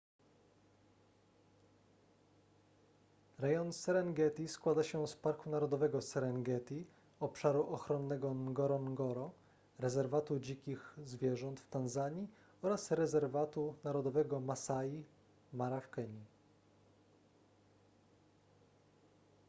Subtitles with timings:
[3.39, 6.85] rejon serengeti składa się z parku narodowego serengeti
[7.19, 9.31] obszaru ochronnego ngorongoro
[9.79, 12.27] rezerwatu dzikich zwierząt w tanzanii
[12.61, 15.03] oraz rezerwatu narodowego masai
[15.53, 16.25] mara w kenii